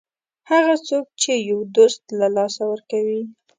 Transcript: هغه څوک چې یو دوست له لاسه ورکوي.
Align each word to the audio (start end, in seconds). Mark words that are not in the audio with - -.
هغه 0.51 0.75
څوک 0.87 1.05
چې 1.21 1.31
یو 1.49 1.59
دوست 1.75 2.01
له 2.19 2.27
لاسه 2.35 2.63
ورکوي. 2.71 3.21